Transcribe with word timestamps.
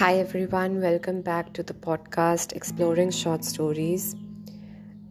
Hi, 0.00 0.14
everyone. 0.14 0.80
Welcome 0.80 1.20
back 1.20 1.52
to 1.52 1.62
the 1.62 1.74
podcast 1.74 2.54
Exploring 2.54 3.10
Short 3.10 3.44
Stories. 3.44 4.16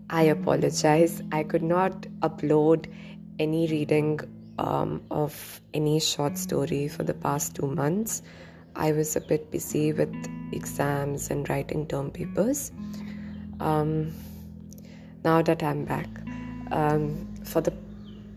I 0.10 0.24
apologize. 0.24 1.22
I 1.32 1.44
could 1.44 1.62
not 1.62 2.08
upload 2.22 2.92
any 3.38 3.68
reading 3.68 4.20
um, 4.58 5.04
of 5.12 5.62
any 5.76 6.00
short 6.00 6.40
story 6.40 6.88
for 6.88 7.04
the 7.04 7.14
past 7.14 7.56
two 7.56 7.68
months. 7.68 8.24
I 8.76 8.92
was 8.94 9.16
a 9.16 9.22
bit 9.22 9.52
busy 9.52 9.94
with 9.94 10.12
exams 10.52 11.30
and 11.30 11.48
writing 11.48 11.86
term 11.86 12.10
papers. 12.10 12.72
Um, 13.60 14.12
now 15.24 15.44
that 15.44 15.62
I'm 15.62 15.86
back, 15.86 16.10
um, 16.72 17.29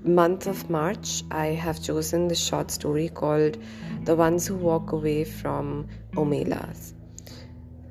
month 0.04 0.46
of 0.46 0.68
March, 0.68 1.22
I 1.30 1.46
have 1.46 1.82
chosen 1.82 2.28
the 2.28 2.34
short 2.34 2.70
story 2.70 3.08
called 3.08 3.58
The 4.04 4.14
Ones 4.14 4.46
Who 4.46 4.56
Walk 4.56 4.92
Away 4.92 5.24
from 5.24 5.88
Omelas. 6.14 6.94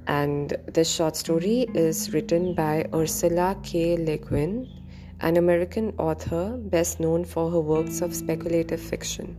And 0.07 0.55
this 0.67 0.93
short 0.93 1.15
story 1.15 1.67
is 1.73 2.13
written 2.13 2.53
by 2.53 2.87
Ursula 2.93 3.57
K. 3.63 3.97
Le 3.97 4.17
Guin, 4.17 4.67
an 5.21 5.37
American 5.37 5.93
author 5.97 6.57
best 6.57 6.99
known 6.99 7.23
for 7.23 7.49
her 7.49 7.59
works 7.59 8.01
of 8.01 8.13
speculative 8.13 8.81
fiction. 8.81 9.37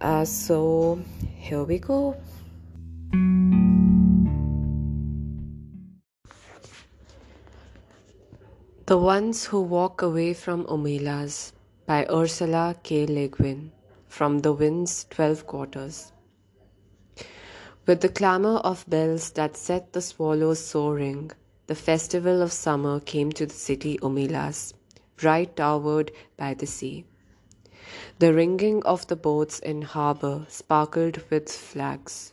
Uh, 0.00 0.24
so, 0.24 1.00
here 1.36 1.64
we 1.64 1.78
go. 1.78 2.16
The 8.86 8.98
Ones 8.98 9.44
Who 9.44 9.62
Walk 9.62 10.02
Away 10.02 10.34
from 10.34 10.64
Omelas 10.64 11.52
by 11.86 12.04
Ursula 12.10 12.74
K. 12.82 13.06
Le 13.06 13.28
Guin 13.28 13.70
from 14.08 14.40
The 14.40 14.52
Wind's 14.52 15.04
Twelve 15.08 15.46
Quarters. 15.46 16.10
With 17.86 18.00
the 18.00 18.08
clamour 18.08 18.56
of 18.56 18.84
bells 18.88 19.30
that 19.30 19.56
set 19.56 19.92
the 19.92 20.02
swallows 20.02 20.58
soaring, 20.58 21.30
the 21.68 21.76
festival 21.76 22.42
of 22.42 22.50
summer 22.50 22.98
came 22.98 23.30
to 23.32 23.46
the 23.46 23.54
city 23.54 23.98
Omelas, 24.02 24.74
bright 25.16 25.54
towered 25.54 26.10
by 26.36 26.54
the 26.54 26.66
sea. 26.66 27.04
The 28.18 28.34
ringing 28.34 28.82
of 28.82 29.06
the 29.06 29.14
boats 29.14 29.60
in 29.60 29.82
harbour 29.82 30.44
sparkled 30.48 31.22
with 31.30 31.48
flags. 31.52 32.32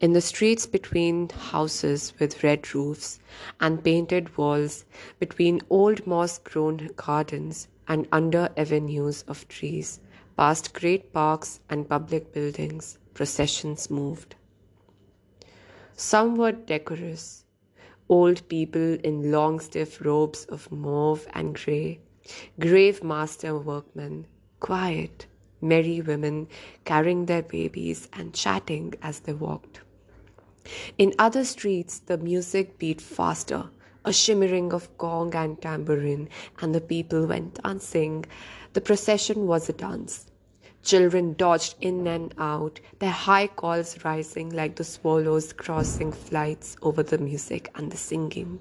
In 0.00 0.12
the 0.12 0.20
streets 0.20 0.66
between 0.66 1.28
houses 1.30 2.12
with 2.18 2.42
red 2.42 2.74
roofs 2.74 3.20
and 3.60 3.82
painted 3.82 4.36
walls, 4.36 4.84
between 5.18 5.60
old 5.70 6.06
moss 6.06 6.38
grown 6.38 6.90
gardens 6.96 7.68
and 7.88 8.06
under 8.12 8.48
avenues 8.56 9.24
of 9.28 9.46
trees, 9.48 10.00
past 10.36 10.74
great 10.74 11.12
parks 11.12 11.60
and 11.68 11.88
public 11.88 12.32
buildings, 12.32 12.98
processions 13.14 13.90
moved. 13.90 14.34
Some 15.96 16.36
were 16.36 16.52
decorous, 16.52 17.44
old 18.08 18.48
people 18.48 18.94
in 19.04 19.30
long 19.30 19.60
stiff 19.60 20.04
robes 20.04 20.44
of 20.46 20.70
mauve 20.72 21.26
and 21.32 21.54
grey, 21.54 22.00
grave 22.58 23.02
master 23.04 23.56
workmen, 23.58 24.26
quiet, 24.60 25.26
merry 25.64 26.00
women 26.00 26.46
carrying 26.84 27.26
their 27.26 27.42
babies 27.42 28.08
and 28.12 28.34
chatting 28.34 28.94
as 29.02 29.20
they 29.20 29.32
walked. 29.32 29.80
In 30.96 31.12
other 31.18 31.44
streets, 31.44 31.98
the 31.98 32.18
music 32.18 32.78
beat 32.78 33.00
faster, 33.00 33.70
a 34.04 34.12
shimmering 34.12 34.72
of 34.72 34.96
gong 34.98 35.34
and 35.34 35.60
tambourine, 35.60 36.28
and 36.60 36.74
the 36.74 36.80
people 36.80 37.26
went 37.26 37.62
dancing. 37.62 38.24
The 38.74 38.80
procession 38.80 39.46
was 39.46 39.68
a 39.68 39.72
dance. 39.72 40.26
Children 40.82 41.34
dodged 41.34 41.76
in 41.80 42.06
and 42.06 42.34
out, 42.38 42.80
their 42.98 43.10
high 43.10 43.46
calls 43.46 44.04
rising 44.04 44.50
like 44.50 44.76
the 44.76 44.84
swallows 44.84 45.52
crossing 45.52 46.12
flights 46.12 46.76
over 46.82 47.02
the 47.02 47.18
music 47.18 47.70
and 47.74 47.90
the 47.90 47.96
singing. 47.96 48.60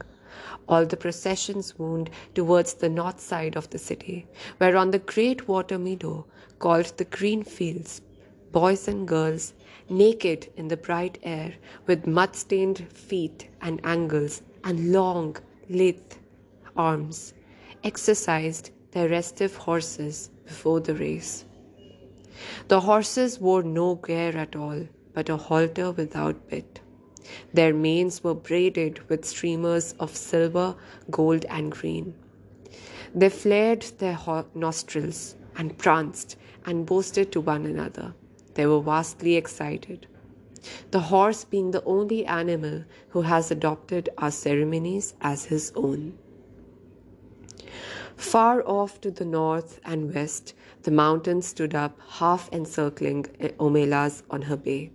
All 0.67 0.85
the 0.85 0.97
processions 0.97 1.77
wound 1.77 2.09
towards 2.33 2.75
the 2.75 2.89
north 2.89 3.19
side 3.19 3.55
of 3.55 3.69
the 3.69 3.77
city, 3.77 4.27
where 4.57 4.77
on 4.77 4.91
the 4.91 4.99
great 4.99 5.47
water 5.47 5.77
meadow, 5.77 6.25
called 6.59 6.97
the 6.97 7.05
green 7.05 7.43
fields, 7.43 8.01
boys 8.51 8.87
and 8.87 9.07
girls, 9.07 9.53
naked 9.89 10.47
in 10.55 10.67
the 10.67 10.77
bright 10.77 11.17
air, 11.23 11.53
with 11.87 12.07
mud 12.07 12.35
stained 12.35 12.87
feet 12.93 13.49
and 13.61 13.81
ankles 13.83 14.41
and 14.63 14.91
long, 14.91 15.35
lithe 15.69 16.13
arms, 16.77 17.33
exercised 17.83 18.71
their 18.91 19.09
restive 19.09 19.55
horses 19.55 20.29
before 20.45 20.79
the 20.79 20.95
race. 20.95 21.45
The 22.67 22.79
horses 22.79 23.39
wore 23.39 23.63
no 23.63 23.95
gear 23.95 24.37
at 24.37 24.55
all, 24.55 24.87
but 25.13 25.29
a 25.29 25.37
halter 25.37 25.91
without 25.91 26.47
bit. 26.49 26.79
Their 27.53 27.73
manes 27.73 28.23
were 28.23 28.33
braided 28.33 29.07
with 29.09 29.25
streamers 29.25 29.93
of 29.99 30.15
silver, 30.15 30.75
gold, 31.09 31.45
and 31.45 31.71
green. 31.71 32.15
They 33.15 33.29
flared 33.29 33.83
their 33.99 34.17
nostrils 34.55 35.35
and 35.55 35.77
pranced 35.77 36.35
and 36.65 36.85
boasted 36.85 37.31
to 37.33 37.41
one 37.41 37.65
another. 37.65 38.13
They 38.55 38.65
were 38.65 38.81
vastly 38.81 39.35
excited. 39.35 40.07
The 40.91 40.99
horse 40.99 41.43
being 41.43 41.71
the 41.71 41.83
only 41.83 42.25
animal 42.25 42.85
who 43.09 43.21
has 43.21 43.51
adopted 43.51 44.09
our 44.17 44.31
ceremonies 44.31 45.13
as 45.21 45.45
his 45.45 45.71
own. 45.75 46.17
Far 48.15 48.65
off 48.67 49.01
to 49.01 49.11
the 49.11 49.25
north 49.25 49.79
and 49.83 50.13
west, 50.13 50.53
the 50.83 50.91
mountains 50.91 51.47
stood 51.47 51.75
up, 51.75 51.99
half 52.07 52.49
encircling 52.51 53.25
eh, 53.39 53.49
Omelas 53.59 54.23
on 54.29 54.43
her 54.43 54.55
bay. 54.55 54.91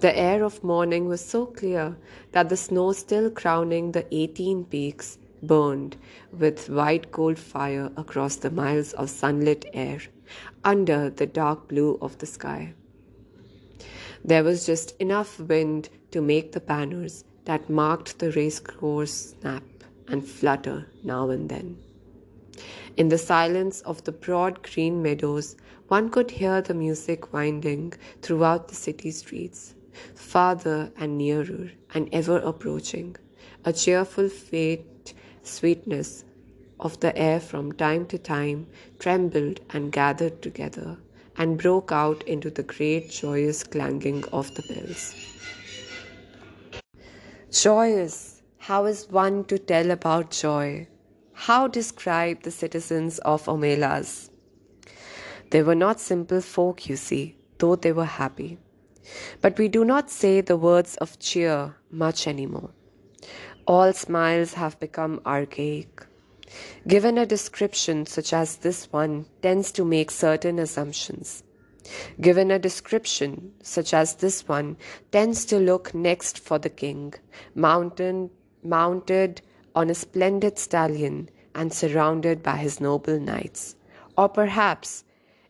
The 0.00 0.16
air 0.16 0.44
of 0.44 0.64
morning 0.64 1.08
was 1.08 1.24
so 1.24 1.46
clear 1.46 1.96
that 2.32 2.48
the 2.48 2.56
snow 2.56 2.92
still 2.92 3.30
crowning 3.30 3.92
the 3.92 4.06
eighteen 4.14 4.64
peaks 4.64 5.18
burned 5.42 5.96
with 6.32 6.68
white 6.68 7.12
gold 7.12 7.38
fire 7.38 7.90
across 7.96 8.36
the 8.36 8.50
miles 8.50 8.92
of 8.94 9.10
sunlit 9.10 9.66
air 9.72 10.00
under 10.64 11.10
the 11.10 11.26
dark 11.26 11.68
blue 11.68 11.98
of 12.00 12.18
the 12.18 12.26
sky. 12.26 12.74
There 14.24 14.42
was 14.44 14.66
just 14.66 14.96
enough 15.00 15.38
wind 15.38 15.88
to 16.10 16.20
make 16.20 16.52
the 16.52 16.60
banners 16.60 17.24
that 17.44 17.70
marked 17.70 18.18
the 18.18 18.32
race 18.32 18.60
course 18.60 19.34
snap 19.38 19.62
and 20.08 20.26
flutter 20.26 20.86
now 21.04 21.30
and 21.30 21.48
then. 21.48 21.78
In 22.96 23.08
the 23.08 23.18
silence 23.18 23.80
of 23.82 24.04
the 24.04 24.12
broad 24.12 24.62
green 24.62 25.02
meadows, 25.02 25.56
one 25.88 26.10
could 26.10 26.30
hear 26.30 26.60
the 26.60 26.74
music 26.74 27.32
winding 27.32 27.94
throughout 28.22 28.68
the 28.68 28.74
city 28.74 29.10
streets, 29.10 29.74
farther 30.14 30.92
and 30.96 31.16
nearer 31.16 31.70
and 31.94 32.08
ever 32.12 32.38
approaching, 32.38 33.16
a 33.64 33.72
cheerful, 33.72 34.28
faint 34.28 35.14
sweetness 35.42 36.24
of 36.80 37.00
the 37.00 37.16
air 37.16 37.40
from 37.40 37.72
time 37.72 38.06
to 38.06 38.18
time 38.18 38.66
trembled 38.98 39.60
and 39.70 39.92
gathered 39.92 40.42
together 40.42 40.98
and 41.36 41.58
broke 41.58 41.92
out 41.92 42.22
into 42.24 42.50
the 42.50 42.62
great 42.62 43.10
joyous 43.10 43.62
clanging 43.62 44.24
of 44.32 44.54
the 44.54 44.62
bells. 44.62 45.14
Joyous! 47.50 48.42
How 48.58 48.84
is 48.84 49.08
one 49.08 49.44
to 49.44 49.58
tell 49.58 49.90
about 49.90 50.30
joy? 50.30 50.86
How 51.42 51.68
describe 51.68 52.42
the 52.42 52.50
citizens 52.50 53.20
of 53.20 53.44
Omelas? 53.46 54.28
They 55.50 55.62
were 55.62 55.76
not 55.76 56.00
simple 56.00 56.40
folk, 56.40 56.88
you 56.88 56.96
see, 56.96 57.36
though 57.58 57.76
they 57.76 57.92
were 57.92 58.04
happy. 58.04 58.58
But 59.40 59.56
we 59.56 59.68
do 59.68 59.84
not 59.84 60.10
say 60.10 60.40
the 60.40 60.56
words 60.56 60.96
of 60.96 61.20
cheer 61.20 61.76
much 61.92 62.26
anymore. 62.26 62.70
All 63.68 63.92
smiles 63.92 64.54
have 64.54 64.80
become 64.80 65.20
archaic. 65.24 66.04
Given 66.88 67.16
a 67.16 67.24
description 67.24 68.04
such 68.04 68.32
as 68.32 68.56
this 68.56 68.92
one 68.92 69.26
tends 69.40 69.70
to 69.72 69.84
make 69.84 70.10
certain 70.10 70.58
assumptions. 70.58 71.44
Given 72.20 72.50
a 72.50 72.58
description 72.58 73.52
such 73.62 73.94
as 73.94 74.16
this 74.16 74.48
one 74.48 74.76
tends 75.12 75.44
to 75.46 75.60
look 75.60 75.94
next 75.94 76.40
for 76.40 76.58
the 76.58 76.68
king, 76.68 77.14
mountain, 77.54 78.30
mounted 78.64 79.40
on 79.78 79.90
a 79.90 79.94
splendid 79.94 80.58
stallion 80.58 81.16
and 81.54 81.72
surrounded 81.72 82.42
by 82.42 82.56
his 82.56 82.80
noble 82.80 83.20
knights, 83.20 83.76
or 84.16 84.28
perhaps 84.28 85.04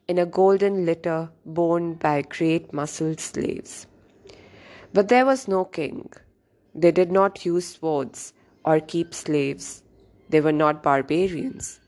in 0.07 0.19
a 0.19 0.27
golden 0.27 0.85
litter 0.85 1.31
borne 1.47 1.95
by 1.95 2.21
great 2.21 2.71
muscled 2.75 3.21
slaves. 3.21 3.87
But 4.93 5.09
there 5.09 5.25
was 5.25 5.49
no 5.49 5.65
king. 5.65 6.13
They 6.75 6.93
did 6.93 7.11
not 7.11 7.47
use 7.47 7.69
swords 7.77 8.35
or 8.67 8.81
keep 8.81 9.15
slaves. 9.15 9.83
They 10.29 10.43
were 10.43 10.53
not 10.53 10.83
barbarians. 10.83 11.81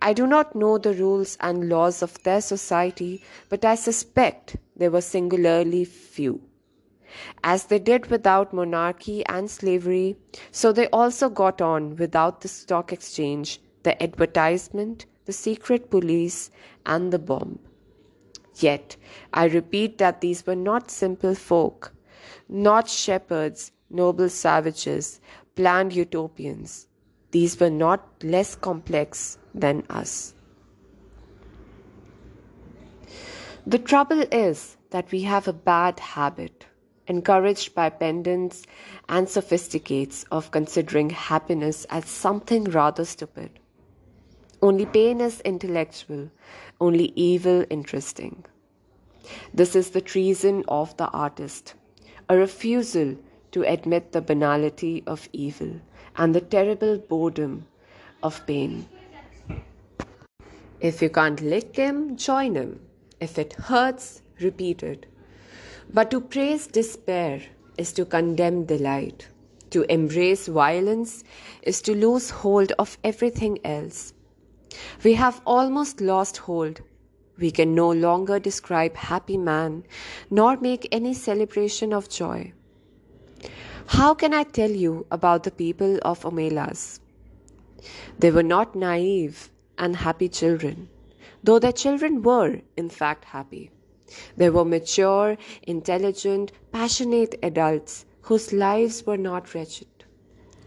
I 0.00 0.14
do 0.14 0.26
not 0.26 0.56
know 0.56 0.78
the 0.78 0.94
rules 0.94 1.36
and 1.40 1.68
laws 1.68 2.02
of 2.02 2.22
their 2.22 2.40
society, 2.40 3.22
but 3.50 3.66
I 3.66 3.74
suspect 3.74 4.56
they 4.76 4.88
were 4.88 5.02
singularly 5.02 5.84
few. 5.84 6.40
As 7.42 7.64
they 7.66 7.78
did 7.78 8.10
without 8.10 8.52
monarchy 8.52 9.24
and 9.26 9.50
slavery, 9.50 10.16
so 10.50 10.72
they 10.72 10.88
also 10.88 11.28
got 11.28 11.60
on 11.60 11.96
without 11.96 12.40
the 12.40 12.48
stock 12.48 12.92
exchange, 12.92 13.60
the 13.82 14.00
advertisement, 14.02 15.06
the 15.24 15.32
secret 15.32 15.90
police, 15.90 16.50
and 16.84 17.12
the 17.12 17.18
bomb. 17.18 17.58
Yet, 18.56 18.96
I 19.32 19.46
repeat 19.46 19.98
that 19.98 20.20
these 20.20 20.46
were 20.46 20.56
not 20.56 20.90
simple 20.90 21.34
folk, 21.34 21.92
not 22.48 22.88
shepherds, 22.88 23.72
noble 23.90 24.28
savages, 24.28 25.20
planned 25.54 25.92
utopians. 25.94 26.86
These 27.32 27.60
were 27.60 27.70
not 27.70 28.08
less 28.22 28.54
complex 28.54 29.38
than 29.54 29.84
us. 29.90 30.34
The 33.66 33.78
trouble 33.78 34.24
is 34.30 34.76
that 34.90 35.10
we 35.10 35.22
have 35.22 35.48
a 35.48 35.52
bad 35.52 35.98
habit, 35.98 36.66
encouraged 37.06 37.74
by 37.74 37.88
pedants 37.88 38.64
and 39.08 39.28
sophisticates, 39.28 40.24
of 40.30 40.50
considering 40.50 41.10
happiness 41.10 41.86
as 41.90 42.06
something 42.06 42.64
rather 42.64 43.04
stupid. 43.04 43.50
Only 44.62 44.86
pain 44.86 45.20
is 45.20 45.40
intellectual, 45.42 46.30
only 46.80 47.12
evil 47.14 47.64
interesting. 47.70 48.44
This 49.52 49.76
is 49.76 49.90
the 49.90 50.00
treason 50.00 50.64
of 50.68 50.96
the 50.96 51.08
artist, 51.08 51.74
a 52.28 52.36
refusal 52.36 53.16
to 53.52 53.62
admit 53.62 54.12
the 54.12 54.20
banality 54.20 55.02
of 55.06 55.28
evil 55.32 55.80
and 56.16 56.34
the 56.34 56.40
terrible 56.40 56.98
boredom 56.98 57.66
of 58.22 58.46
pain. 58.46 58.88
If 60.80 61.00
you 61.00 61.10
can't 61.10 61.40
lick 61.40 61.76
him, 61.76 62.16
join 62.16 62.54
him. 62.54 62.80
If 63.20 63.38
it 63.38 63.54
hurts, 63.54 64.22
repeat 64.40 64.82
it. 64.82 65.06
But 65.92 66.10
to 66.10 66.20
praise 66.20 66.66
despair 66.66 67.42
is 67.78 67.92
to 67.94 68.04
condemn 68.04 68.64
delight. 68.64 69.28
To 69.70 69.82
embrace 69.92 70.46
violence 70.46 71.24
is 71.62 71.82
to 71.82 71.94
lose 71.94 72.30
hold 72.30 72.72
of 72.78 72.98
everything 73.04 73.58
else. 73.64 74.12
We 75.04 75.14
have 75.14 75.40
almost 75.46 76.00
lost 76.00 76.36
hold. 76.38 76.80
We 77.38 77.50
can 77.50 77.74
no 77.74 77.90
longer 77.90 78.38
describe 78.38 78.96
happy 78.96 79.36
man, 79.36 79.84
nor 80.30 80.56
make 80.56 80.88
any 80.90 81.14
celebration 81.14 81.92
of 81.92 82.08
joy. 82.08 82.52
How 83.86 84.14
can 84.14 84.34
I 84.34 84.42
tell 84.42 84.70
you 84.70 85.06
about 85.10 85.44
the 85.44 85.50
people 85.50 85.98
of 86.02 86.22
Omelas? 86.22 87.00
They 88.18 88.30
were 88.30 88.42
not 88.42 88.74
naive 88.74 89.50
and 89.78 89.96
happy 89.96 90.28
children, 90.28 90.88
though 91.44 91.58
their 91.58 91.72
children 91.72 92.22
were, 92.22 92.60
in 92.76 92.88
fact, 92.88 93.26
happy. 93.26 93.70
They 94.36 94.50
were 94.50 94.64
mature, 94.64 95.36
intelligent, 95.62 96.52
passionate 96.72 97.38
adults 97.42 98.04
whose 98.22 98.52
lives 98.52 99.06
were 99.06 99.16
not 99.16 99.54
wretched. 99.54 99.88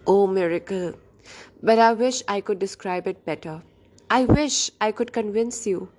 Oh, 0.08 0.28
miracle! 0.28 0.94
But 1.62 1.80
I 1.80 1.94
wish 1.94 2.24
I 2.28 2.42
could 2.42 2.60
describe 2.60 3.08
it 3.08 3.26
better. 3.26 3.62
I 4.10 4.26
wish 4.26 4.72
I 4.82 4.92
could 4.92 5.14
convince 5.14 5.68
you. 5.68 5.90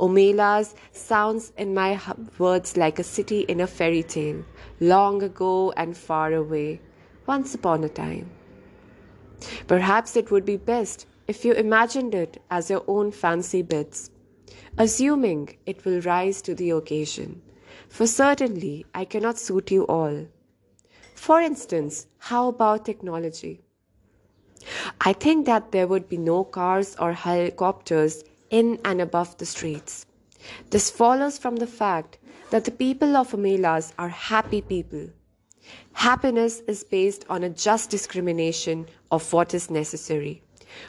Omelas 0.00 0.74
sounds 0.92 1.52
in 1.56 1.74
my 1.74 2.00
words 2.38 2.76
like 2.76 2.98
a 2.98 3.04
city 3.04 3.40
in 3.40 3.60
a 3.60 3.66
fairy 3.66 4.02
tale, 4.02 4.44
long 4.80 5.22
ago 5.22 5.72
and 5.76 5.96
far 5.96 6.32
away, 6.32 6.80
once 7.26 7.54
upon 7.54 7.84
a 7.84 7.88
time. 7.88 8.30
Perhaps 9.66 10.16
it 10.16 10.30
would 10.30 10.44
be 10.44 10.56
best 10.56 11.06
if 11.28 11.44
you 11.44 11.52
imagined 11.52 12.14
it 12.14 12.40
as 12.50 12.70
your 12.70 12.84
own 12.86 13.10
fancy 13.10 13.62
bits, 13.62 14.10
assuming 14.78 15.56
it 15.66 15.84
will 15.84 16.00
rise 16.00 16.42
to 16.42 16.54
the 16.54 16.70
occasion, 16.70 17.42
for 17.88 18.06
certainly 18.06 18.86
I 18.94 19.04
cannot 19.04 19.38
suit 19.38 19.70
you 19.70 19.86
all. 19.86 20.26
For 21.14 21.40
instance, 21.40 22.06
how 22.18 22.48
about 22.48 22.84
technology? 22.84 23.60
I 25.00 25.12
think 25.12 25.46
that 25.46 25.72
there 25.72 25.86
would 25.86 26.08
be 26.08 26.16
no 26.16 26.44
cars 26.44 26.96
or 26.98 27.12
helicopters 27.12 28.24
in 28.50 28.78
and 28.84 29.00
above 29.00 29.36
the 29.38 29.46
streets. 29.46 30.06
This 30.70 30.90
follows 30.90 31.38
from 31.38 31.56
the 31.56 31.66
fact 31.66 32.18
that 32.50 32.64
the 32.64 32.70
people 32.70 33.16
of 33.16 33.32
Omelas 33.32 33.92
are 33.98 34.08
happy 34.08 34.60
people. 34.60 35.08
Happiness 35.92 36.60
is 36.66 36.84
based 36.84 37.24
on 37.28 37.44
a 37.44 37.48
just 37.48 37.90
discrimination 37.90 38.86
of 39.10 39.32
what 39.32 39.54
is 39.54 39.70
necessary, 39.70 40.42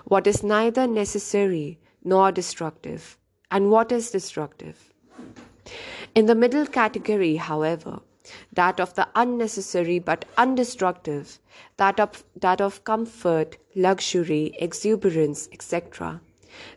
what 0.05 0.25
is 0.27 0.43
neither 0.43 0.87
necessary 0.87 1.79
nor 2.03 2.31
destructive, 2.31 3.17
and 3.53 3.69
what 3.69 3.91
is 3.91 4.09
destructive. 4.09 4.89
In 6.15 6.25
the 6.25 6.35
middle 6.35 6.65
category, 6.65 7.35
however, 7.35 7.99
that 8.51 8.79
of 8.79 8.93
the 8.95 9.07
unnecessary 9.15 9.99
but 9.99 10.25
undestructive, 10.37 11.37
that 11.77 11.99
of, 11.99 12.23
that 12.35 12.61
of 12.61 12.83
comfort, 12.83 13.57
luxury, 13.75 14.55
exuberance, 14.59 15.49
etc. 15.51 16.19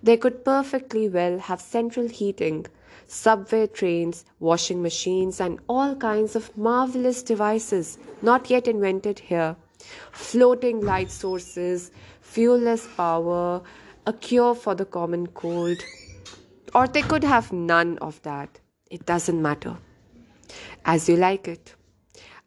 They 0.02 0.16
could 0.18 0.44
perfectly 0.44 1.08
well 1.08 1.38
have 1.38 1.60
central 1.62 2.08
heating, 2.08 2.66
subway 3.06 3.66
trains, 3.68 4.24
washing 4.38 4.82
machines, 4.82 5.40
and 5.40 5.58
all 5.68 5.94
kinds 5.96 6.36
of 6.36 6.56
marvelous 6.56 7.22
devices 7.22 7.98
not 8.20 8.50
yet 8.50 8.68
invented 8.68 9.18
here, 9.18 9.56
floating 10.12 10.80
light 10.80 11.10
sources, 11.10 11.90
fuelless 12.22 12.86
power, 12.96 13.62
a 14.06 14.12
cure 14.12 14.54
for 14.54 14.74
the 14.74 14.84
common 14.84 15.26
cold. 15.28 15.78
Or 16.74 16.86
they 16.86 17.02
could 17.02 17.24
have 17.24 17.52
none 17.52 17.98
of 17.98 18.20
that. 18.22 18.60
It 18.90 19.06
doesn't 19.06 19.40
matter 19.40 19.76
as 20.84 21.08
you 21.08 21.16
like 21.16 21.48
it. 21.48 21.74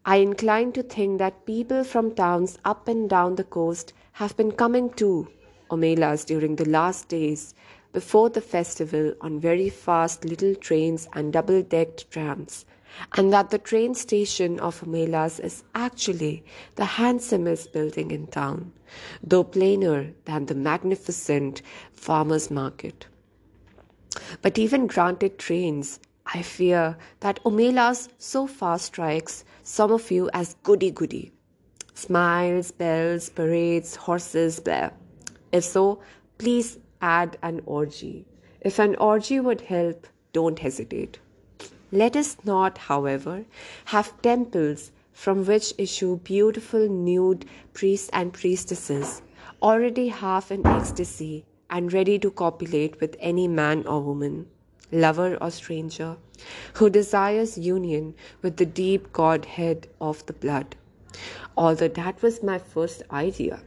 I 0.06 0.18
incline 0.18 0.72
to 0.74 0.84
think 0.84 1.20
that 1.20 1.46
people 1.46 1.84
from 1.84 2.16
towns 2.16 2.58
up 2.64 2.88
and 2.88 3.10
down 3.10 3.36
the 3.36 3.44
coast 3.44 3.94
have 4.14 4.36
been 4.38 4.52
coming 4.54 4.90
to 4.94 5.28
Omelas 5.70 6.26
during 6.26 6.56
the 6.56 6.68
last 6.68 7.10
days 7.10 7.54
before 7.92 8.30
the 8.30 8.42
festival 8.42 9.14
on 9.22 9.40
very 9.40 9.70
fast 9.70 10.24
little 10.24 10.56
trains 10.56 11.08
and 11.14 11.34
double 11.34 11.62
decked 11.62 12.10
trams, 12.12 12.66
and 13.18 13.34
that 13.34 13.50
the 13.50 13.58
train 13.58 13.94
station 13.94 14.60
of 14.60 14.82
Omelas 14.82 15.40
is 15.40 15.64
actually 15.76 16.44
the 16.76 16.86
handsomest 16.86 17.74
building 17.74 18.12
in 18.12 18.28
town, 18.28 18.72
though 19.22 19.44
plainer 19.44 20.14
than 20.26 20.46
the 20.46 20.56
magnificent 20.56 21.62
farmers' 21.92 22.50
market. 22.50 23.08
But 24.42 24.58
even 24.58 24.88
granted 24.88 25.40
trains, 25.40 26.00
I 26.26 26.42
fear 26.42 26.98
that 27.22 27.44
Omelas 27.44 28.10
so 28.18 28.46
far 28.46 28.78
strikes 28.78 29.44
some 29.64 29.92
of 29.92 30.12
you 30.12 30.30
as 30.34 30.56
goody 30.64 30.92
goody. 30.92 31.32
Smiles, 31.94 32.72
bells, 32.72 33.30
parades, 33.30 33.96
horses, 33.96 34.60
blah. 34.60 34.92
If 35.52 35.64
so, 35.64 36.02
please 36.38 36.78
add 37.02 37.38
an 37.42 37.62
orgy. 37.66 38.26
If 38.62 38.78
an 38.78 38.96
orgy 38.98 39.40
would 39.40 39.62
help, 39.62 40.06
don't 40.32 40.60
hesitate. 40.60 41.20
Let 41.92 42.16
us 42.16 42.38
not, 42.44 42.78
however, 42.78 43.46
have 43.86 44.22
temples 44.22 44.92
from 45.12 45.46
which 45.46 45.74
issue 45.78 46.18
beautiful 46.18 46.88
nude 46.88 47.46
priests 47.74 48.10
and 48.14 48.32
priestesses, 48.32 49.22
already 49.62 50.10
half 50.10 50.52
in 50.52 50.66
ecstasy 50.68 51.46
and 51.70 51.94
ready 51.94 52.20
to 52.20 52.32
copulate 52.32 53.00
with 53.00 53.16
any 53.20 53.48
man 53.48 53.86
or 53.86 54.02
woman 54.02 54.48
lover 54.92 55.38
or 55.42 55.52
stranger, 55.52 56.18
who 56.74 56.90
desires 56.90 57.58
union 57.58 58.16
with 58.42 58.58
the 58.58 58.66
deep 58.66 59.12
Godhead 59.14 59.88
of 60.02 60.26
the 60.26 60.34
blood. 60.34 60.76
Although 61.58 61.90
that 61.90 62.22
was 62.22 62.44
my 62.44 62.58
first 62.58 63.04
idea. 63.12 63.60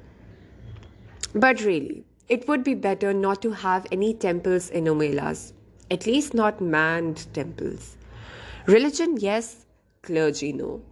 But 1.34 1.62
really, 1.62 2.04
it 2.28 2.48
would 2.48 2.64
be 2.64 2.74
better 2.74 3.12
not 3.12 3.42
to 3.42 3.50
have 3.50 3.86
any 3.92 4.14
temples 4.14 4.70
in 4.70 4.84
Omelas, 4.84 5.52
at 5.90 6.06
least 6.06 6.34
not 6.34 6.60
manned 6.60 7.26
temples. 7.34 7.96
Religion, 8.66 9.16
yes, 9.18 9.66
clergy, 10.02 10.52
no. 10.52 10.82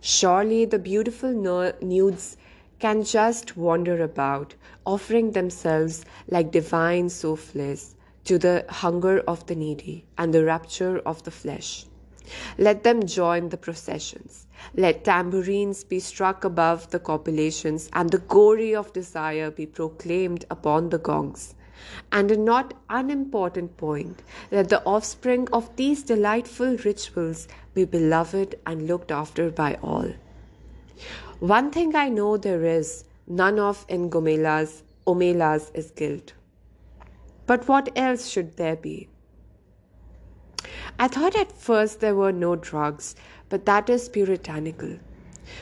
Surely 0.00 0.64
the 0.64 0.78
beautiful 0.78 1.32
nudes 1.80 2.36
can 2.78 3.02
just 3.02 3.56
wander 3.56 4.02
about, 4.02 4.54
offering 4.84 5.32
themselves 5.32 6.04
like 6.28 6.50
divine 6.50 7.08
souffles 7.08 7.94
to 8.24 8.38
the 8.38 8.64
hunger 8.68 9.20
of 9.20 9.46
the 9.46 9.54
needy 9.54 10.04
and 10.16 10.32
the 10.32 10.44
rapture 10.44 10.98
of 11.00 11.22
the 11.24 11.30
flesh. 11.30 11.86
Let 12.58 12.84
them 12.84 13.06
join 13.06 13.48
the 13.48 13.56
processions. 13.56 14.46
Let 14.74 15.04
tambourines 15.04 15.82
be 15.84 15.98
struck 15.98 16.44
above 16.44 16.90
the 16.90 16.98
copulations 16.98 17.88
and 17.92 18.10
the 18.10 18.18
glory 18.18 18.74
of 18.74 18.92
desire 18.92 19.50
be 19.50 19.66
proclaimed 19.66 20.44
upon 20.50 20.90
the 20.90 20.98
gongs. 20.98 21.54
And 22.12 22.30
a 22.30 22.36
not 22.36 22.74
unimportant 22.90 23.76
point, 23.76 24.22
let 24.50 24.68
the 24.68 24.84
offspring 24.84 25.48
of 25.52 25.74
these 25.76 26.02
delightful 26.02 26.76
rituals 26.84 27.48
be 27.72 27.84
beloved 27.84 28.56
and 28.66 28.86
looked 28.86 29.10
after 29.10 29.50
by 29.50 29.78
all. 29.82 30.12
One 31.40 31.70
thing 31.70 31.94
I 31.94 32.08
know 32.08 32.36
there 32.36 32.64
is 32.64 33.04
none 33.28 33.60
of 33.60 33.86
in 33.88 34.10
Gomelas, 34.10 34.82
Omelas 35.06 35.70
is 35.72 35.92
guilt. 35.92 36.32
But 37.46 37.68
what 37.68 37.90
else 37.94 38.28
should 38.28 38.56
there 38.56 38.74
be? 38.74 39.08
I 40.98 41.06
thought 41.06 41.36
at 41.36 41.52
first 41.52 42.00
there 42.00 42.16
were 42.16 42.32
no 42.32 42.56
drugs, 42.56 43.14
but 43.48 43.66
that 43.66 43.88
is 43.88 44.08
puritanical. 44.08 44.98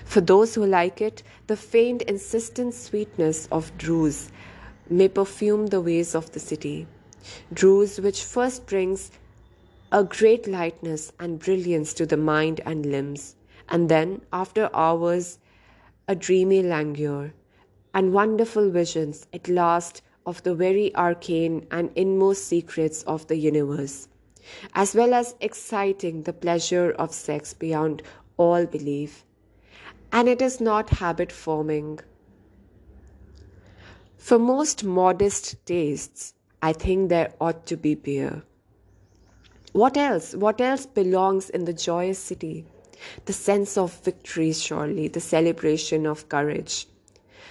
For 0.06 0.22
those 0.22 0.54
who 0.54 0.64
like 0.64 1.02
it, 1.02 1.22
the 1.46 1.58
faint, 1.58 2.00
insistent 2.02 2.72
sweetness 2.72 3.46
of 3.52 3.76
drooz 3.76 4.30
may 4.88 5.08
perfume 5.08 5.66
the 5.66 5.82
ways 5.82 6.14
of 6.14 6.32
the 6.32 6.40
city. 6.40 6.86
drooz, 7.52 8.02
which 8.02 8.24
first 8.24 8.64
brings 8.64 9.10
a 9.92 10.02
great 10.04 10.48
lightness 10.48 11.12
and 11.20 11.38
brilliance 11.38 11.92
to 11.94 12.06
the 12.06 12.16
mind 12.16 12.62
and 12.64 12.86
limbs, 12.86 13.36
and 13.68 13.90
then, 13.90 14.22
after 14.32 14.70
hours, 14.72 15.38
a 16.08 16.14
dreamy 16.14 16.62
languor, 16.62 17.34
and 17.92 18.12
wonderful 18.12 18.70
visions 18.70 19.26
at 19.32 19.48
last 19.48 20.02
of 20.24 20.42
the 20.42 20.54
very 20.54 20.94
arcane 20.94 21.66
and 21.70 21.90
inmost 21.94 22.46
secrets 22.46 23.02
of 23.04 23.26
the 23.26 23.36
universe, 23.36 24.08
as 24.74 24.94
well 24.94 25.14
as 25.14 25.34
exciting 25.40 26.22
the 26.22 26.32
pleasure 26.32 26.92
of 26.92 27.12
sex 27.12 27.54
beyond 27.54 28.02
all 28.36 28.66
belief. 28.66 29.24
And 30.12 30.28
it 30.28 30.40
is 30.40 30.60
not 30.60 30.90
habit 30.90 31.32
forming. 31.32 32.00
For 34.16 34.38
most 34.38 34.84
modest 34.84 35.64
tastes, 35.66 36.34
I 36.62 36.72
think 36.72 37.08
there 37.08 37.32
ought 37.40 37.66
to 37.66 37.76
be 37.76 37.94
beer. 37.94 38.42
What 39.72 39.96
else? 39.96 40.34
What 40.34 40.60
else 40.60 40.86
belongs 40.86 41.50
in 41.50 41.64
the 41.64 41.72
joyous 41.72 42.18
city? 42.18 42.66
The 43.24 43.32
sense 43.32 43.76
of 43.76 44.00
victory, 44.00 44.52
surely, 44.52 45.08
the 45.08 45.20
celebration 45.20 46.06
of 46.06 46.28
courage. 46.28 46.86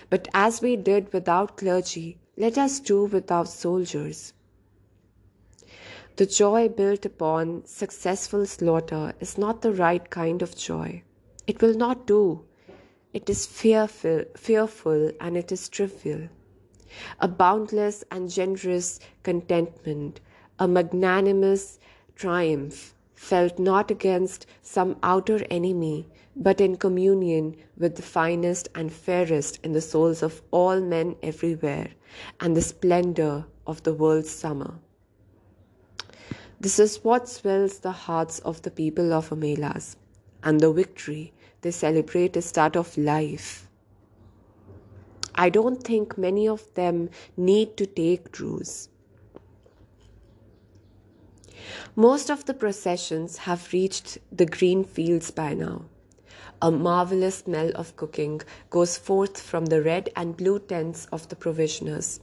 But 0.09 0.27
as 0.33 0.61
we 0.61 0.75
did 0.75 1.11
without 1.13 1.57
clergy, 1.57 2.17
let 2.37 2.57
us 2.57 2.79
do 2.79 3.05
without 3.05 3.47
soldiers. 3.47 4.33
The 6.17 6.25
joy 6.25 6.69
built 6.69 7.05
upon 7.05 7.65
successful 7.65 8.45
slaughter 8.45 9.13
is 9.19 9.37
not 9.37 9.61
the 9.61 9.73
right 9.73 10.09
kind 10.09 10.41
of 10.41 10.55
joy. 10.55 11.03
It 11.45 11.61
will 11.61 11.75
not 11.75 12.07
do. 12.07 12.45
It 13.13 13.29
is 13.29 13.45
fearful, 13.45 14.23
fearful 14.37 15.11
and 15.19 15.35
it 15.35 15.51
is 15.51 15.69
trivial. 15.69 16.29
A 17.19 17.27
boundless 17.27 18.03
and 18.09 18.29
generous 18.29 18.99
contentment, 19.23 20.21
a 20.57 20.67
magnanimous 20.67 21.79
triumph, 22.15 22.94
felt 23.15 23.57
not 23.57 23.89
against 23.89 24.45
some 24.62 24.98
outer 25.01 25.43
enemy, 25.50 26.07
but 26.36 26.62
in 26.62 26.75
communion 26.75 27.55
with 27.77 27.95
the 27.95 28.01
finest 28.01 28.67
and 28.75 28.91
fairest 28.91 29.60
in 29.63 29.72
the 29.72 29.81
souls 29.81 30.22
of 30.22 30.41
all 30.51 30.79
men 30.81 31.15
everywhere, 31.24 31.89
and 32.39 32.55
the 32.55 32.62
splendor 32.62 33.45
of 33.65 33.81
the 33.84 33.93
world's 33.93 34.29
summer. 34.29 34.75
This 36.60 36.77
is 36.79 37.03
what 37.03 37.27
swells 37.29 37.79
the 37.79 37.91
hearts 37.91 38.39
of 38.39 38.62
the 38.62 38.72
people 38.72 39.13
of 39.13 39.29
Omelas, 39.29 39.95
and 40.43 40.60
the 40.60 40.72
victory 40.72 41.34
they 41.62 41.72
celebrate 41.72 42.38
is 42.38 42.51
that 42.51 42.75
of 42.75 42.98
life. 42.98 43.67
I 45.34 45.50
don't 45.50 45.84
think 45.84 46.17
many 46.17 46.48
of 46.48 46.74
them 46.75 47.10
need 47.36 47.75
to 47.77 47.86
take 47.86 48.31
drooz. 48.31 48.88
Most 51.95 52.29
of 52.29 52.45
the 52.45 52.53
processions 52.53 53.38
have 53.39 53.72
reached 53.72 54.17
the 54.31 54.45
green 54.45 54.84
fields 54.84 55.31
by 55.31 55.53
now. 55.53 55.86
A 56.62 56.72
marvelous 56.72 57.39
smell 57.39 57.72
of 57.75 57.95
cooking 57.95 58.41
goes 58.69 58.98
forth 58.98 59.39
from 59.39 59.65
the 59.65 59.81
red 59.81 60.10
and 60.15 60.36
blue 60.38 60.60
tents 60.60 61.05
of 61.12 61.27
the 61.29 61.36
provisioners. 61.36 62.19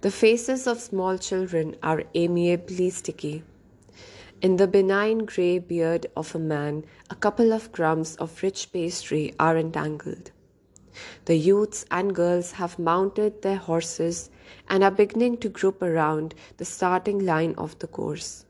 The 0.00 0.10
faces 0.10 0.66
of 0.66 0.80
small 0.80 1.18
children 1.18 1.76
are 1.82 2.04
amiably 2.14 2.90
sticky. 2.90 3.44
In 4.40 4.56
the 4.56 4.66
benign 4.66 5.24
grey 5.24 5.58
beard 5.58 6.06
of 6.16 6.34
a 6.34 6.38
man, 6.38 6.84
a 7.10 7.14
couple 7.14 7.52
of 7.52 7.72
crumbs 7.72 8.16
of 8.16 8.42
rich 8.42 8.72
pastry 8.72 9.34
are 9.38 9.56
entangled. 9.56 10.30
The 11.26 11.36
youths 11.36 11.84
and 11.90 12.14
girls 12.14 12.52
have 12.52 12.78
mounted 12.78 13.42
their 13.42 13.56
horses 13.56 14.30
and 14.68 14.82
are 14.82 14.90
beginning 14.90 15.38
to 15.38 15.48
group 15.48 15.82
around 15.82 16.34
the 16.56 16.64
starting 16.64 17.24
line 17.24 17.54
of 17.56 17.78
the 17.78 17.86
course. 17.86 18.44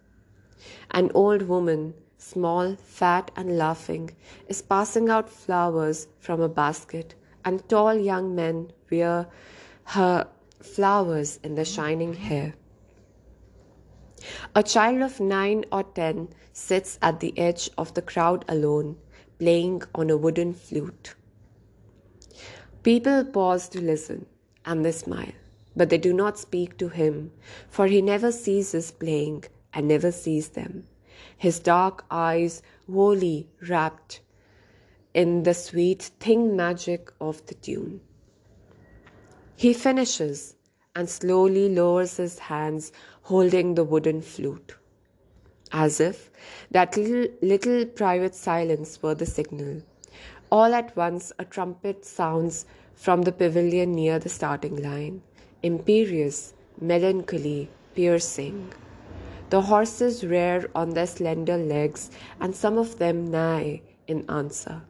An 0.91 1.11
old 1.15 1.43
woman, 1.43 1.95
small, 2.17 2.77
fat, 2.77 3.31
and 3.37 3.57
laughing, 3.57 4.11
is 4.49 4.63
passing 4.63 5.09
out 5.09 5.31
flowers 5.31 6.09
from 6.19 6.41
a 6.41 6.49
basket, 6.49 7.15
and 7.45 7.67
tall 7.69 7.95
young 7.95 8.35
men 8.35 8.73
wear 8.91 9.29
her 9.85 10.27
flowers 10.61 11.39
in 11.43 11.55
their 11.55 11.65
shining 11.65 12.15
hair. 12.15 12.55
A 14.55 14.63
child 14.63 15.03
of 15.03 15.21
nine 15.21 15.65
or 15.71 15.85
ten 15.85 16.29
sits 16.53 16.99
at 17.01 17.21
the 17.21 17.39
edge 17.39 17.71
of 17.79 17.95
the 17.95 18.03
crowd 18.03 18.45
alone, 18.49 18.97
playing 19.39 19.83
on 19.95 20.11
a 20.11 20.17
wooden 20.17 20.53
flute. 20.53 21.15
People 22.83 23.25
pause 23.25 23.69
to 23.69 23.81
listen, 23.81 24.27
and 24.65 24.85
they 24.85 24.93
smile, 24.93 25.33
but 25.77 25.89
they 25.91 25.99
do 25.99 26.13
not 26.13 26.39
speak 26.39 26.77
to 26.79 26.89
him, 26.89 27.31
for 27.69 27.87
he 27.87 28.03
never 28.03 28.33
ceases 28.33 28.91
playing 28.91 29.45
and 29.79 29.87
never 29.87 30.11
sees 30.11 30.49
them, 30.49 30.85
his 31.37 31.61
dark 31.61 32.05
eyes 32.11 32.63
wholly 32.93 33.49
wrapped 33.69 34.21
in 35.15 35.45
the 35.45 35.55
sweet 35.55 36.03
thing 36.19 36.57
magic 36.57 37.13
of 37.21 37.47
the 37.47 37.55
tune. 37.55 38.01
He 39.55 39.73
finishes 39.73 40.57
and 40.97 41.09
slowly 41.09 41.69
lowers 41.69 42.17
his 42.17 42.41
hands 42.41 42.91
holding 43.23 43.77
the 43.77 43.85
wooden 43.85 44.21
flute, 44.21 44.75
as 45.71 46.01
if 46.01 46.29
that 46.73 46.97
little, 46.97 47.33
little 47.41 47.87
private 47.87 48.35
silence 48.35 49.01
were 49.01 49.15
the 49.15 49.27
signal. 49.27 49.83
All 50.51 50.75
at 50.75 50.97
once, 50.97 51.33
a 51.39 51.45
trumpet 51.45 52.05
sounds 52.05 52.67
from 52.95 53.23
the 53.23 53.31
pavilion 53.31 53.93
near 53.93 54.19
the 54.19 54.29
starting 54.29 54.83
line, 54.83 55.23
imperious, 55.63 56.55
melancholy, 56.81 57.71
piercing. 57.95 58.73
The 59.51 59.63
horses 59.63 60.25
rear 60.25 60.71
on 60.75 60.91
their 60.91 61.07
slender 61.07 61.57
legs, 61.57 62.11
and 62.41 62.55
some 62.55 62.77
of 62.77 62.99
them 62.99 63.31
neigh 63.31 63.83
in 64.07 64.29
answer. 64.29 64.83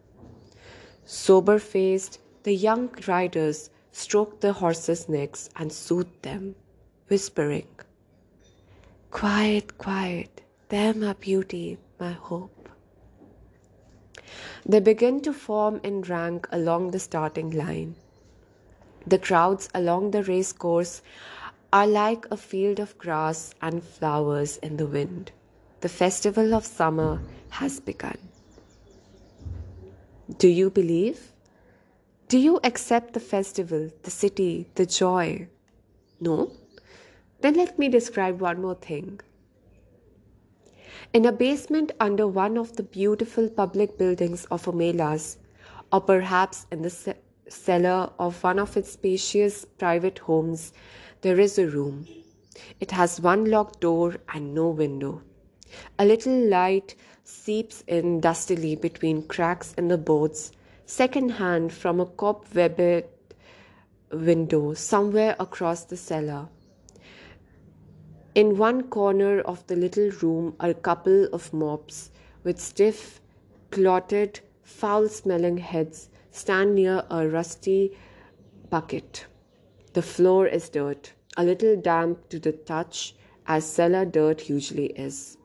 Sober 1.04 1.58
faced, 1.58 2.18
the 2.42 2.54
young 2.54 2.90
riders 3.06 3.70
stroke 3.92 4.40
the 4.40 4.52
horses' 4.52 5.08
necks 5.08 5.48
and 5.56 5.72
soothe 5.72 6.22
them, 6.22 6.56
whispering, 7.08 7.68
Quiet, 9.10 9.78
quiet, 9.78 10.42
there, 10.68 10.92
my 10.92 11.14
beauty, 11.14 11.78
my 11.98 12.12
hope. 12.12 12.68
They 14.66 14.80
begin 14.80 15.20
to 15.22 15.32
form 15.32 15.80
in 15.82 16.02
rank 16.02 16.46
along 16.52 16.90
the 16.90 16.98
starting 16.98 17.50
line. 17.50 17.94
The 19.06 19.18
crowds 19.18 19.70
along 19.74 20.10
the 20.10 20.22
race 20.22 20.52
course 20.52 21.00
are 21.72 21.86
like 21.86 22.26
a 22.30 22.36
field 22.36 22.78
of 22.80 22.96
grass 22.96 23.54
and 23.60 23.82
flowers 23.82 24.56
in 24.58 24.76
the 24.76 24.86
wind. 24.86 25.32
The 25.80 25.88
festival 25.88 26.54
of 26.54 26.64
summer 26.64 27.20
has 27.50 27.78
begun. 27.78 28.18
Do 30.38 30.48
you 30.48 30.70
believe? 30.70 31.32
Do 32.28 32.38
you 32.38 32.58
accept 32.64 33.14
the 33.14 33.20
festival, 33.20 33.90
the 34.02 34.10
city, 34.10 34.68
the 34.74 34.86
joy? 34.86 35.48
No? 36.20 36.52
Then 37.40 37.54
let 37.54 37.78
me 37.78 37.88
describe 37.88 38.40
one 38.40 38.60
more 38.60 38.74
thing. 38.74 39.20
In 41.12 41.24
a 41.24 41.32
basement 41.32 41.92
under 42.00 42.26
one 42.26 42.58
of 42.58 42.76
the 42.76 42.82
beautiful 42.82 43.48
public 43.48 43.96
buildings 43.96 44.44
of 44.46 44.64
Omelas, 44.64 45.36
or 45.92 46.00
perhaps 46.00 46.66
in 46.70 46.82
the 46.82 46.90
cellar 47.48 48.10
of 48.18 48.42
one 48.42 48.58
of 48.58 48.76
its 48.76 48.92
spacious 48.92 49.64
private 49.64 50.18
homes, 50.20 50.72
there 51.20 51.40
is 51.40 51.58
a 51.58 51.66
room. 51.66 52.06
It 52.80 52.90
has 52.92 53.20
one 53.20 53.44
locked 53.44 53.80
door 53.80 54.16
and 54.32 54.54
no 54.54 54.68
window. 54.68 55.22
A 55.98 56.04
little 56.04 56.48
light 56.48 56.94
seeps 57.24 57.84
in 57.86 58.20
dustily 58.20 58.76
between 58.76 59.26
cracks 59.28 59.74
in 59.74 59.88
the 59.88 59.98
boards, 59.98 60.52
second 60.86 61.30
hand 61.30 61.72
from 61.72 62.00
a 62.00 62.06
cobwebbed 62.06 63.04
window 64.10 64.74
somewhere 64.74 65.36
across 65.38 65.84
the 65.84 65.96
cellar. 65.96 66.48
In 68.34 68.56
one 68.56 68.84
corner 68.84 69.40
of 69.40 69.66
the 69.66 69.76
little 69.76 70.10
room 70.22 70.54
are 70.60 70.70
a 70.70 70.74
couple 70.74 71.24
of 71.32 71.52
mops 71.52 72.10
with 72.44 72.60
stiff, 72.60 73.20
clotted, 73.70 74.40
foul 74.62 75.08
smelling 75.08 75.58
heads 75.58 76.08
stand 76.30 76.74
near 76.74 77.04
a 77.10 77.28
rusty 77.28 77.96
bucket. 78.70 79.26
The 79.92 80.02
floor 80.02 80.46
is 80.46 80.68
dirt, 80.68 81.12
a 81.36 81.44
little 81.44 81.76
damp 81.76 82.28
to 82.28 82.38
the 82.38 82.52
touch, 82.52 83.14
as 83.46 83.64
cellar 83.64 84.04
dirt 84.04 84.48
usually 84.48 84.88
is. 84.88 85.38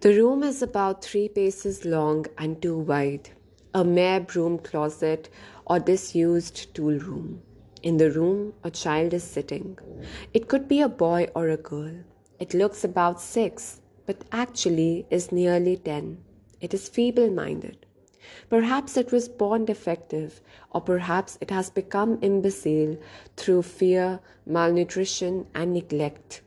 The 0.00 0.14
room 0.20 0.42
is 0.42 0.60
about 0.60 1.04
three 1.04 1.28
paces 1.28 1.84
long 1.84 2.26
and 2.36 2.60
two 2.60 2.78
wide, 2.78 3.30
a 3.72 3.84
mere 3.84 4.20
broom 4.20 4.58
closet 4.58 5.30
or 5.66 5.78
disused 5.78 6.74
tool 6.74 6.98
room. 6.98 7.42
In 7.82 7.96
the 7.96 8.10
room, 8.10 8.54
a 8.64 8.70
child 8.70 9.14
is 9.14 9.24
sitting. 9.24 9.78
It 10.32 10.48
could 10.48 10.68
be 10.68 10.80
a 10.80 10.88
boy 10.88 11.28
or 11.34 11.48
a 11.48 11.56
girl. 11.56 11.94
It 12.38 12.54
looks 12.54 12.82
about 12.82 13.20
six, 13.20 13.80
but 14.06 14.24
actually 14.32 15.06
is 15.10 15.32
nearly 15.32 15.76
ten. 15.76 16.18
It 16.60 16.74
is 16.74 16.88
feeble 16.88 17.30
minded. 17.30 17.83
Perhaps 18.48 18.96
it 18.96 19.12
was 19.12 19.28
born 19.28 19.64
defective, 19.64 20.40
or 20.70 20.80
perhaps 20.80 21.38
it 21.40 21.50
has 21.50 21.70
become 21.70 22.18
imbecile 22.22 22.96
through 23.36 23.62
fear, 23.62 24.20
malnutrition, 24.46 25.46
and 25.54 25.72
neglect. 25.72 26.42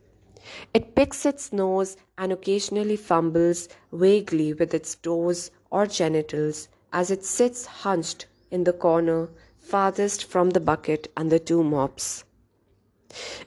It 0.73 0.95
picks 0.95 1.25
its 1.25 1.51
nose 1.51 1.97
and 2.17 2.31
occasionally 2.31 2.95
fumbles 2.95 3.67
vaguely 3.91 4.53
with 4.53 4.73
its 4.73 4.95
toes 4.95 5.51
or 5.69 5.85
genitals 5.85 6.69
as 6.93 7.11
it 7.11 7.25
sits 7.25 7.65
hunched 7.65 8.27
in 8.49 8.63
the 8.63 8.73
corner 8.73 9.29
farthest 9.59 10.23
from 10.23 10.51
the 10.51 10.61
bucket 10.61 11.11
and 11.17 11.29
the 11.29 11.39
two 11.39 11.61
mops. 11.63 12.23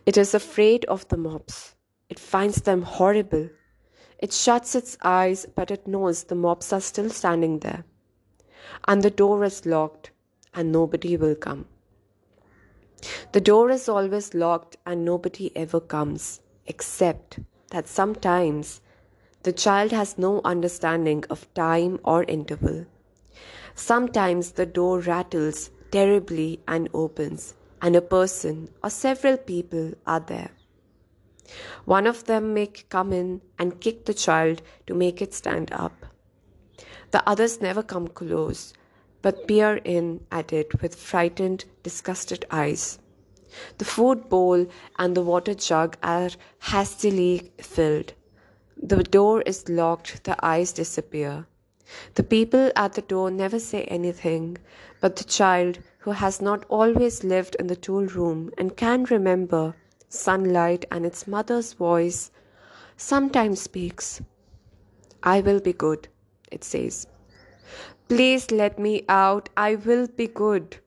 It 0.04 0.18
is 0.18 0.34
afraid 0.34 0.84
of 0.84 1.08
the 1.08 1.16
mops. 1.16 1.75
It 2.10 2.18
finds 2.18 2.62
them 2.62 2.82
horrible. 2.82 3.49
It 4.18 4.32
shuts 4.32 4.75
its 4.75 4.99
eyes, 5.02 5.46
but 5.54 5.70
it 5.70 5.87
knows 5.87 6.25
the 6.25 6.34
mops 6.34 6.72
are 6.72 6.80
still 6.80 7.08
standing 7.08 7.60
there. 7.60 7.84
And 8.87 9.02
the 9.02 9.11
door 9.11 9.45
is 9.45 9.67
locked, 9.67 10.11
and 10.55 10.73
nobody 10.73 11.17
will 11.17 11.35
come. 11.35 11.67
The 13.33 13.40
door 13.40 13.71
is 13.71 13.88
always 13.88 14.35
locked, 14.35 14.76
and 14.85 15.05
nobody 15.05 15.50
ever 15.57 15.81
comes, 15.81 16.40
except 16.67 17.38
that 17.71 17.88
sometimes 17.88 18.81
the 19.43 19.52
child 19.52 19.93
has 19.93 20.19
no 20.19 20.40
understanding 20.45 21.25
of 21.31 21.52
time 21.55 21.99
or 22.05 22.25
interval. 22.25 22.87
Sometimes 23.75 24.52
the 24.52 24.67
door 24.67 24.99
rattles 24.99 25.71
terribly 25.90 26.61
and 26.69 26.88
opens, 26.93 27.55
and 27.81 27.97
a 27.97 28.02
person 28.02 28.69
or 28.85 28.90
several 28.90 29.38
people 29.38 29.95
are 30.07 30.21
there. 30.21 30.50
One 31.85 32.07
of 32.07 32.25
them 32.25 32.55
may 32.55 32.67
come 32.67 33.12
in 33.12 33.40
and 33.59 33.81
kick 33.81 34.05
the 34.05 34.14
child 34.14 34.62
to 34.87 34.95
make 34.95 35.23
it 35.23 35.33
stand 35.35 35.73
up. 35.73 36.00
The 37.11 37.29
others 37.29 37.61
never 37.61 37.83
come 37.83 38.09
close, 38.09 38.73
but 39.23 39.47
peer 39.47 39.76
in 39.85 40.26
at 40.31 40.52
it 40.52 40.81
with 40.81 40.95
frightened, 40.95 41.64
disgusted 41.83 42.45
eyes. 42.50 42.99
The 43.79 43.85
food 43.85 44.29
bowl 44.29 44.67
and 44.99 45.17
the 45.17 45.23
water 45.23 45.55
jug 45.55 45.97
are 46.02 46.31
hastily 46.61 47.50
filled. 47.59 48.12
The 48.76 49.02
door 49.02 49.43
is 49.43 49.69
locked, 49.69 50.25
the 50.25 50.37
eyes 50.45 50.73
disappear. 50.73 51.47
The 52.14 52.23
people 52.23 52.71
at 52.76 52.93
the 52.93 53.02
door 53.02 53.31
never 53.31 53.59
say 53.59 53.83
anything, 53.85 54.59
but 55.00 55.17
the 55.17 55.25
child, 55.25 55.81
who 55.99 56.12
has 56.12 56.40
not 56.40 56.64
always 56.69 57.25
lived 57.25 57.57
in 57.57 57.67
the 57.67 57.75
tool 57.75 58.07
room 58.07 58.52
and 58.57 58.76
can 58.76 59.05
remember 59.05 59.75
sunlight 60.09 60.85
and 60.93 61.05
its 61.05 61.26
mother's 61.26 61.73
voice, 61.73 62.31
sometimes 62.97 63.61
speaks. 63.61 64.23
I 65.23 65.40
will 65.40 65.59
be 65.59 65.73
good, 65.73 66.07
it 66.50 66.64
says. 66.64 67.07
Please 68.09 68.50
let 68.50 68.78
me 68.78 69.04
out. 69.09 69.49
I 69.57 69.76
will 69.76 70.09
be 70.09 70.26
good. 70.26 70.78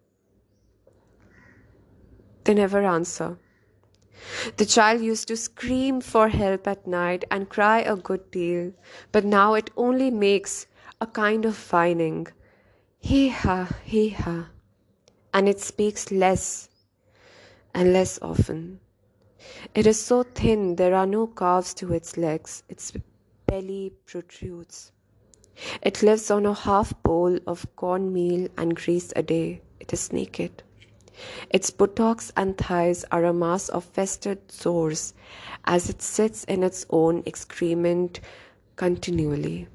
They 2.43 2.53
never 2.53 2.83
answer. 2.83 3.37
The 4.57 4.65
child 4.65 5.01
used 5.01 5.27
to 5.29 5.37
scream 5.37 6.01
for 6.01 6.29
help 6.29 6.67
at 6.67 6.87
night 6.87 7.23
and 7.31 7.49
cry 7.49 7.79
a 7.79 7.95
good 7.95 8.29
deal, 8.31 8.73
but 9.11 9.25
now 9.25 9.53
it 9.53 9.69
only 9.75 10.11
makes 10.11 10.67
a 10.99 11.07
kind 11.07 11.45
of 11.45 11.71
whining. 11.71 12.27
Hee 12.99 13.29
ha, 13.29 13.69
hee 13.83 14.09
ha. 14.09 14.49
And 15.33 15.49
it 15.49 15.59
speaks 15.59 16.11
less 16.11 16.69
and 17.73 17.91
less 17.91 18.19
often. 18.21 18.79
It 19.73 19.87
is 19.87 20.01
so 20.01 20.23
thin 20.23 20.75
there 20.75 20.95
are 20.95 21.07
no 21.07 21.27
calves 21.27 21.73
to 21.75 21.91
its 21.93 22.15
legs, 22.15 22.63
its 22.69 22.93
belly 23.45 23.93
protrudes. 24.05 24.91
It 25.81 26.01
lives 26.01 26.31
on 26.31 26.45
a 26.45 26.53
half 26.53 26.93
bowl 27.03 27.39
of 27.45 27.65
cornmeal 27.75 28.49
and 28.57 28.75
grease 28.75 29.13
a 29.15 29.23
day. 29.23 29.61
It 29.79 29.93
is 29.93 30.13
naked. 30.13 30.63
Its 31.49 31.69
buttocks 31.69 32.31
and 32.35 32.57
thighs 32.57 33.05
are 33.11 33.23
a 33.23 33.33
mass 33.33 33.69
of 33.69 33.83
festered 33.83 34.51
sores 34.51 35.13
as 35.65 35.89
it 35.89 36.01
sits 36.01 36.43
in 36.45 36.63
its 36.63 36.85
own 36.89 37.21
excrement 37.25 38.19
continually. 38.75 39.67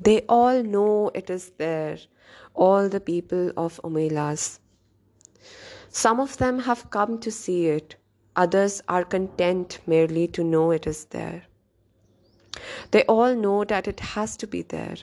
They 0.00 0.20
all 0.28 0.62
know 0.62 1.10
it 1.14 1.30
is 1.30 1.50
there, 1.58 1.98
all 2.54 2.88
the 2.88 3.00
people 3.00 3.50
of 3.56 3.80
Omelas. 3.82 4.60
Some 5.88 6.20
of 6.20 6.36
them 6.36 6.60
have 6.60 6.90
come 6.90 7.18
to 7.20 7.30
see 7.30 7.66
it, 7.66 7.96
others 8.36 8.82
are 8.88 9.04
content 9.04 9.80
merely 9.86 10.28
to 10.28 10.44
know 10.44 10.70
it 10.70 10.86
is 10.86 11.06
there. 11.06 11.44
They 12.90 13.04
all 13.04 13.34
know 13.34 13.64
that 13.64 13.86
it 13.86 14.00
has 14.00 14.36
to 14.38 14.46
be 14.46 14.62
there. 14.62 14.96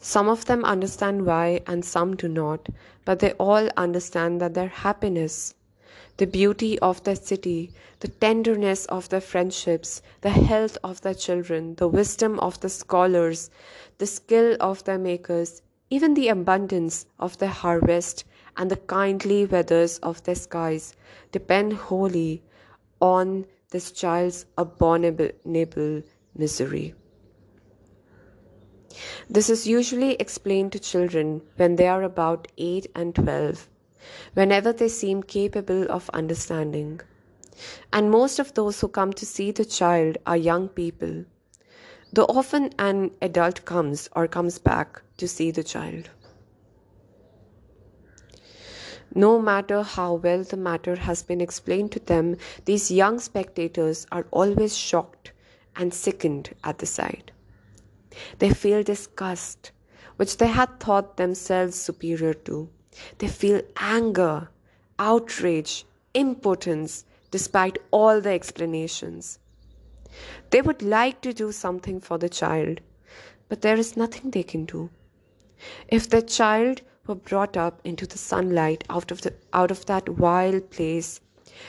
Some 0.00 0.28
of 0.28 0.46
them 0.46 0.64
understand 0.64 1.26
why, 1.26 1.62
and 1.66 1.84
some 1.84 2.16
do 2.16 2.26
not, 2.26 2.68
but 3.04 3.20
they 3.20 3.32
all 3.32 3.68
understand 3.76 4.40
that 4.40 4.54
their 4.54 4.68
happiness, 4.68 5.54
the 6.16 6.26
beauty 6.26 6.78
of 6.80 7.04
their 7.04 7.16
city, 7.16 7.72
the 8.00 8.08
tenderness 8.08 8.84
of 8.86 9.08
their 9.08 9.20
friendships, 9.20 10.02
the 10.20 10.30
health 10.30 10.76
of 10.82 11.00
their 11.02 11.14
children, 11.14 11.76
the 11.76 11.86
wisdom 11.88 12.40
of 12.40 12.58
the 12.60 12.68
scholars, 12.68 13.48
the 13.98 14.06
skill 14.06 14.56
of 14.60 14.82
their 14.84 14.98
makers, 14.98 15.62
even 15.88 16.14
the 16.14 16.28
abundance 16.28 17.06
of 17.20 17.38
their 17.38 17.48
harvest, 17.48 18.24
and 18.56 18.70
the 18.70 18.76
kindly 18.76 19.46
weathers 19.46 19.98
of 19.98 20.22
their 20.24 20.34
skies 20.34 20.94
depend 21.30 21.72
wholly 21.72 22.42
on 23.00 23.46
this 23.72 23.90
child's 23.90 24.46
abominable 24.56 26.02
misery. 26.34 26.94
This 29.28 29.50
is 29.50 29.66
usually 29.66 30.14
explained 30.14 30.72
to 30.72 30.78
children 30.78 31.42
when 31.56 31.76
they 31.76 31.88
are 31.88 32.02
about 32.02 32.48
8 32.58 32.86
and 32.94 33.14
12 33.14 33.68
whenever 34.34 34.72
they 34.72 34.88
seem 34.88 35.22
capable 35.22 35.90
of 35.90 36.10
understanding. 36.10 37.00
And 37.92 38.10
most 38.10 38.38
of 38.38 38.54
those 38.54 38.80
who 38.80 38.88
come 38.88 39.12
to 39.14 39.26
see 39.26 39.50
the 39.50 39.64
child 39.64 40.18
are 40.26 40.36
young 40.36 40.68
people, 40.68 41.24
though 42.12 42.26
often 42.28 42.70
an 42.78 43.12
adult 43.22 43.64
comes 43.64 44.08
or 44.14 44.26
comes 44.26 44.58
back 44.58 45.02
to 45.18 45.28
see 45.28 45.50
the 45.50 45.64
child. 45.64 46.10
No 49.14 49.38
matter 49.40 49.82
how 49.82 50.14
well 50.14 50.42
the 50.42 50.56
matter 50.56 50.96
has 50.96 51.22
been 51.22 51.40
explained 51.40 51.92
to 51.92 51.98
them, 51.98 52.36
these 52.64 52.90
young 52.90 53.18
spectators 53.18 54.06
are 54.10 54.26
always 54.30 54.76
shocked 54.76 55.32
and 55.76 55.92
sickened 55.92 56.54
at 56.64 56.78
the 56.78 56.86
sight. 56.86 57.30
They 58.38 58.50
feel 58.50 58.82
disgust, 58.82 59.70
which 60.16 60.38
they 60.38 60.46
had 60.46 60.80
thought 60.80 61.16
themselves 61.16 61.76
superior 61.80 62.34
to. 62.34 62.70
They 63.18 63.28
feel 63.28 63.62
anger, 63.76 64.48
outrage, 64.98 65.84
impotence, 66.14 67.04
despite 67.30 67.78
all 67.90 68.20
the 68.20 68.30
explanations. 68.30 69.38
They 70.50 70.60
would 70.60 70.82
like 70.82 71.20
to 71.22 71.32
do 71.32 71.52
something 71.52 72.00
for 72.00 72.18
the 72.18 72.28
child, 72.28 72.80
but 73.48 73.62
there 73.62 73.76
is 73.76 73.96
nothing 73.96 74.30
they 74.30 74.42
can 74.42 74.66
do. 74.66 74.90
If 75.88 76.08
the 76.10 76.22
child 76.22 76.82
were 77.06 77.14
brought 77.14 77.56
up 77.56 77.80
into 77.84 78.06
the 78.06 78.18
sunlight 78.18 78.84
out 78.88 79.10
of, 79.10 79.22
the, 79.22 79.34
out 79.52 79.70
of 79.70 79.86
that 79.86 80.08
wild 80.08 80.70
place, 80.70 81.20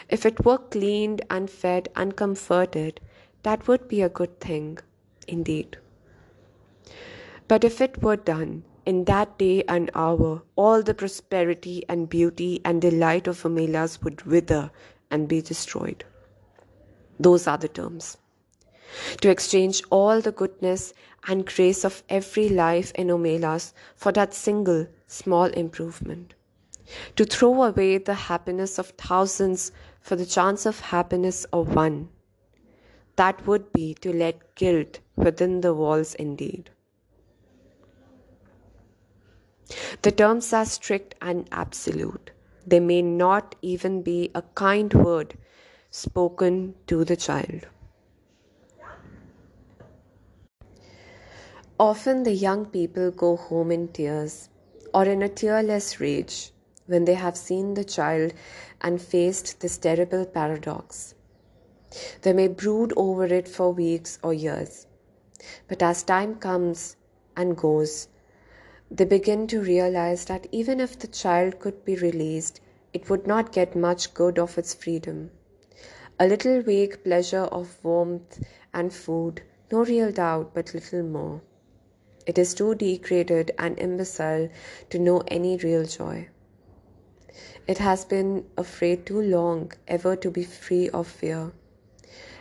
if 0.10 0.26
it 0.26 0.46
were 0.46 0.58
cleaned 0.58 1.22
and 1.30 1.50
fed 1.50 1.90
and 1.96 2.16
comforted, 2.16 3.02
that 3.44 3.68
would 3.68 3.88
be 3.88 4.02
a 4.02 4.10
good 4.10 4.40
thing, 4.40 4.80
indeed. 5.28 5.78
But 7.48 7.64
if 7.64 7.82
it 7.82 8.02
were 8.02 8.16
done 8.16 8.64
in 8.86 9.06
that 9.06 9.38
day 9.38 9.64
and 9.68 9.92
hour, 9.96 10.42
all 10.56 10.82
the 10.82 10.94
prosperity 10.94 11.84
and 11.90 12.10
beauty 12.10 12.62
and 12.64 12.82
delight 12.82 13.28
of 13.28 13.44
Omelas 13.44 14.04
would 14.04 14.22
wither 14.24 14.72
and 15.12 15.28
be 15.28 15.42
destroyed. 15.42 16.04
Those 17.20 17.48
are 17.48 17.58
the 17.58 17.68
terms. 17.68 18.18
To 19.22 19.30
exchange 19.30 19.84
all 19.90 20.22
the 20.22 20.32
goodness 20.32 20.94
and 21.28 21.46
grace 21.46 21.84
of 21.84 22.04
every 22.10 22.50
life 22.50 22.92
in 22.96 23.08
Omelas 23.08 23.74
for 23.96 24.12
that 24.12 24.34
single 24.34 24.88
small 25.14 25.46
improvement. 25.46 26.34
To 27.16 27.24
throw 27.24 27.64
away 27.64 27.98
the 27.98 28.14
happiness 28.14 28.78
of 28.78 28.90
thousands 28.90 29.72
for 30.02 30.16
the 30.16 30.26
chance 30.26 30.66
of 30.66 30.80
happiness 30.80 31.46
of 31.54 31.76
one. 31.76 32.10
That 33.16 33.46
would 33.48 33.72
be 33.72 33.94
to 33.96 34.12
let 34.12 34.56
guilt 34.56 35.00
within 35.16 35.62
the 35.62 35.74
walls 35.74 36.16
indeed. 36.16 36.72
The 40.02 40.12
terms 40.12 40.52
are 40.52 40.66
strict 40.66 41.16
and 41.22 41.48
absolute. 41.52 42.32
They 42.66 42.80
may 42.80 43.02
not 43.02 43.56
even 43.62 44.02
be 44.02 44.32
a 44.36 44.42
kind 44.56 44.94
word 44.94 45.38
spoken 45.90 46.76
to 46.88 47.06
the 47.06 47.16
child. 47.16 47.68
Often 51.80 52.24
the 52.24 52.34
young 52.34 52.66
people 52.66 53.12
go 53.12 53.36
home 53.36 53.72
in 53.72 53.88
tears 53.90 54.50
or 54.94 55.06
in 55.06 55.22
a 55.22 55.30
tearless 55.30 56.00
rage 56.00 56.52
when 56.86 57.06
they 57.06 57.14
have 57.14 57.38
seen 57.38 57.74
the 57.74 57.84
child 57.84 58.34
and 58.82 59.02
faced 59.02 59.60
this 59.60 59.78
terrible 59.78 60.26
paradox. 60.26 61.16
They 62.22 62.34
may 62.34 62.48
brood 62.48 62.94
over 62.96 63.26
it 63.26 63.48
for 63.48 63.72
weeks 63.72 64.20
or 64.24 64.34
years. 64.34 64.88
But 65.68 65.84
as 65.84 66.04
time 66.04 66.36
comes 66.36 66.96
and 67.36 67.58
goes, 67.58 68.08
they 68.90 69.06
begin 69.06 69.48
to 69.48 69.62
realize 69.62 70.26
that 70.26 70.48
even 70.52 70.80
if 70.80 71.00
the 71.00 71.08
child 71.08 71.60
could 71.60 71.84
be 71.86 71.96
released, 71.96 72.62
it 72.94 73.10
would 73.10 73.26
not 73.26 73.52
get 73.52 73.76
much 73.76 74.14
good 74.14 74.38
of 74.38 74.58
its 74.58 74.74
freedom. 74.74 75.32
A 76.20 76.28
little 76.28 76.62
vague 76.62 77.04
pleasure 77.04 77.46
of 77.46 77.84
warmth 77.84 78.44
and 78.74 78.94
food, 78.94 79.42
no 79.72 79.84
real 79.84 80.12
doubt, 80.12 80.54
but 80.54 80.74
little 80.74 81.04
more. 81.04 81.42
It 82.26 82.38
is 82.38 82.54
too 82.54 82.76
degraded 82.76 83.52
and 83.58 83.78
imbecile 83.78 84.50
to 84.90 85.00
know 85.00 85.24
any 85.28 85.58
real 85.58 85.84
joy. 85.86 86.30
It 87.68 87.78
has 87.80 88.06
been 88.06 88.46
afraid 88.58 89.06
too 89.06 89.22
long 89.22 89.72
ever 89.88 90.16
to 90.18 90.32
be 90.32 90.44
free 90.44 90.90
of 90.90 91.08
fear. 91.08 91.52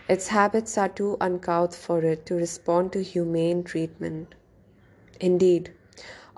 Its 0.08 0.28
habits 0.28 0.76
are 0.76 0.88
too 0.88 1.16
uncouth 1.20 1.74
for 1.74 2.04
it 2.04 2.26
to 2.26 2.34
respond 2.34 2.92
to 2.92 3.02
humane 3.02 3.64
treatment. 3.64 4.34
Indeed, 5.20 5.72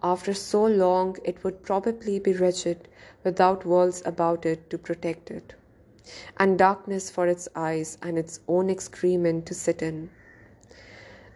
after 0.03 0.35
so 0.35 0.67
long, 0.67 1.17
it 1.25 1.43
would 1.43 1.63
probably 1.63 2.19
be 2.19 2.35
wretched 2.35 2.89
without 3.25 3.65
walls 3.65 4.03
about 4.05 4.45
it 4.45 4.69
to 4.71 4.79
protect 4.79 5.31
it, 5.31 5.55
and 6.37 6.59
darkness 6.59 7.09
for 7.11 7.27
its 7.27 7.49
eyes 7.57 7.97
and 8.03 8.19
its 8.19 8.41
own 8.47 8.69
excrement 8.69 9.47
to 9.47 9.55
sit 9.55 9.81
in. 9.81 10.11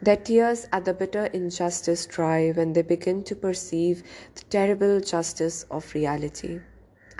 Their 0.00 0.16
tears 0.16 0.68
at 0.72 0.84
the 0.84 0.94
bitter 0.94 1.26
injustice 1.26 2.06
dry 2.06 2.50
when 2.50 2.72
they 2.72 2.82
begin 2.82 3.24
to 3.24 3.34
perceive 3.34 4.04
the 4.36 4.44
terrible 4.44 5.00
justice 5.00 5.64
of 5.70 5.92
reality 5.92 6.60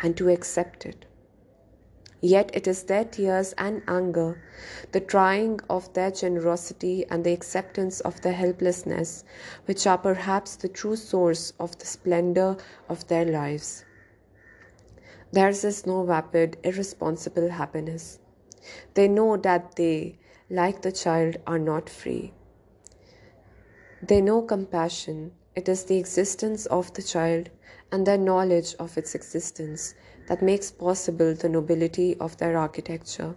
and 0.00 0.16
to 0.16 0.28
accept 0.28 0.86
it. 0.86 1.04
Yet 2.20 2.50
it 2.52 2.66
is 2.66 2.84
their 2.84 3.04
tears 3.04 3.52
and 3.58 3.82
anger, 3.88 4.40
the 4.92 5.00
trying 5.00 5.60
of 5.68 5.92
their 5.92 6.10
generosity 6.10 7.04
and 7.10 7.24
the 7.24 7.32
acceptance 7.32 8.00
of 8.00 8.20
their 8.20 8.32
helplessness, 8.32 9.24
which 9.66 9.86
are 9.86 9.98
perhaps 9.98 10.56
the 10.56 10.68
true 10.68 10.96
source 10.96 11.52
of 11.58 11.76
the 11.78 11.86
splendor 11.86 12.56
of 12.88 13.06
their 13.08 13.24
lives. 13.24 13.84
Theirs 15.32 15.64
is 15.64 15.86
no 15.86 16.04
vapid, 16.04 16.58
irresponsible 16.62 17.50
happiness. 17.50 18.18
They 18.94 19.08
know 19.08 19.36
that 19.36 19.76
they, 19.76 20.18
like 20.48 20.82
the 20.82 20.92
child, 20.92 21.36
are 21.46 21.58
not 21.58 21.88
free. 21.90 22.32
They 24.00 24.20
know 24.20 24.42
compassion. 24.42 25.32
It 25.56 25.68
is 25.68 25.84
the 25.84 25.96
existence 25.96 26.66
of 26.66 26.92
the 26.94 27.02
child 27.02 27.50
and 27.90 28.06
their 28.06 28.16
knowledge 28.16 28.76
of 28.78 28.96
its 28.96 29.16
existence 29.16 29.94
that 30.28 30.40
makes 30.40 30.70
possible 30.70 31.34
the 31.34 31.48
nobility 31.48 32.16
of 32.18 32.36
their 32.36 32.56
architecture, 32.56 33.34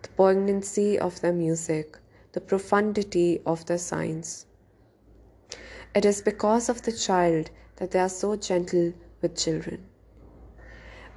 the 0.00 0.08
poignancy 0.08 0.98
of 0.98 1.20
their 1.20 1.32
music, 1.34 1.98
the 2.32 2.40
profundity 2.40 3.42
of 3.44 3.66
their 3.66 3.76
science. 3.76 4.46
It 5.94 6.06
is 6.06 6.22
because 6.22 6.70
of 6.70 6.80
the 6.82 6.92
child 6.92 7.50
that 7.76 7.90
they 7.90 7.98
are 7.98 8.08
so 8.08 8.36
gentle 8.36 8.94
with 9.20 9.36
children. 9.36 9.84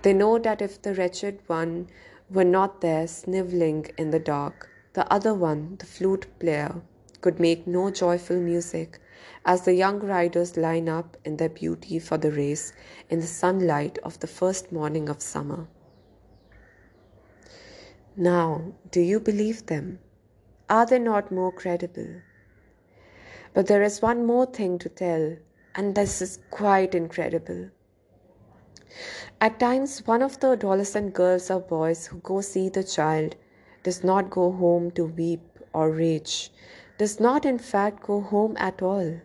They 0.01 0.11
know 0.11 0.37
that 0.39 0.61
if 0.61 0.81
the 0.81 0.93
wretched 0.93 1.39
one 1.47 1.87
were 2.29 2.43
not 2.43 2.81
there 2.81 3.07
snivelling 3.07 3.87
in 3.97 4.09
the 4.11 4.19
dark, 4.19 4.69
the 4.93 5.09
other 5.11 5.33
one, 5.33 5.77
the 5.79 5.85
flute 5.85 6.27
player, 6.39 6.81
could 7.25 7.39
make 7.39 7.65
no 7.65 7.89
joyful 7.89 8.39
music 8.39 8.99
as 9.45 9.63
the 9.63 9.73
young 9.73 9.99
riders 9.99 10.57
line 10.57 10.87
up 10.87 11.17
in 11.25 11.37
their 11.37 11.49
beauty 11.49 11.97
for 11.97 12.17
the 12.19 12.31
race 12.31 12.71
in 13.09 13.19
the 13.19 13.25
sunlight 13.25 13.97
of 14.03 14.19
the 14.19 14.27
first 14.27 14.71
morning 14.71 15.09
of 15.09 15.23
summer. 15.23 15.67
Now, 18.15 18.73
do 18.91 19.01
you 19.01 19.19
believe 19.19 19.65
them? 19.65 19.97
Are 20.69 20.85
they 20.85 20.99
not 20.99 21.31
more 21.31 21.51
credible? 21.51 22.21
But 23.55 23.65
there 23.65 23.81
is 23.81 24.03
one 24.03 24.23
more 24.27 24.45
thing 24.45 24.77
to 24.85 24.89
tell, 24.89 25.35
and 25.73 25.95
this 25.95 26.21
is 26.21 26.37
quite 26.51 26.93
incredible. 26.93 27.71
At 29.41 29.59
times, 29.59 30.05
one 30.05 30.21
of 30.21 30.39
the 30.39 30.51
adolescent 30.51 31.15
girls 31.15 31.49
or 31.49 31.59
boys 31.59 32.05
who 32.05 32.19
go 32.19 32.41
see 32.41 32.69
the 32.69 32.83
child 32.83 33.35
does 33.81 34.03
not 34.03 34.29
go 34.29 34.51
home 34.51 34.91
to 34.91 35.05
weep 35.05 35.41
or 35.73 35.89
rage, 35.89 36.51
does 36.97 37.19
not 37.19 37.45
in 37.45 37.57
fact 37.57 38.03
go 38.03 38.21
home 38.21 38.55
at 38.57 38.81
all. 38.81 39.21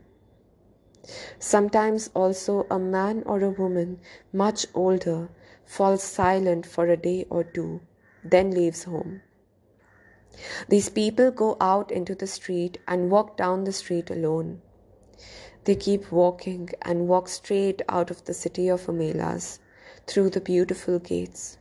Sometimes 1.38 2.10
also 2.14 2.66
a 2.70 2.78
man 2.78 3.22
or 3.24 3.40
a 3.40 3.50
woman 3.50 4.00
much 4.32 4.66
older 4.74 5.28
falls 5.64 6.02
silent 6.02 6.66
for 6.66 6.86
a 6.86 6.96
day 6.96 7.24
or 7.30 7.44
two, 7.44 7.80
then 8.24 8.50
leaves 8.50 8.84
home. 8.84 9.22
These 10.68 10.88
people 10.90 11.30
go 11.30 11.56
out 11.60 11.90
into 11.90 12.14
the 12.14 12.26
street 12.26 12.78
and 12.86 13.10
walk 13.10 13.36
down 13.36 13.64
the 13.64 13.72
street 13.72 14.10
alone. 14.10 14.62
They 15.64 15.74
keep 15.74 16.10
walking 16.10 16.70
and 16.82 17.08
walk 17.08 17.28
straight 17.28 17.82
out 17.88 18.10
of 18.10 18.24
the 18.24 18.34
city 18.34 18.68
of 18.68 18.86
Omelas 18.86 19.58
through 20.06 20.30
the 20.30 20.40
beautiful 20.40 20.98
gates. 20.98 21.58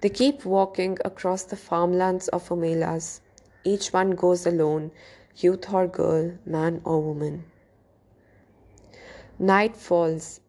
They 0.00 0.08
keep 0.08 0.44
walking 0.44 0.98
across 1.04 1.44
the 1.44 1.56
farmlands 1.56 2.28
of 2.28 2.48
Omelas. 2.48 3.20
Each 3.64 3.92
one 3.92 4.12
goes 4.12 4.46
alone, 4.46 4.92
youth 5.38 5.72
or 5.72 5.86
girl, 5.86 6.32
man 6.44 6.80
or 6.84 7.00
woman. 7.00 7.44
Night 9.38 9.76
falls. 9.76 10.40